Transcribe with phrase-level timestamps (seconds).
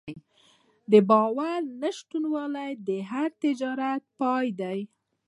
[0.91, 4.73] د باور نشتوالی د هر تجارت پای ده.